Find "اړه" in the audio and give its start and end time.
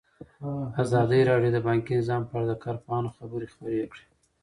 2.37-2.45